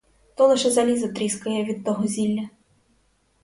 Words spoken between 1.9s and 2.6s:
зілля.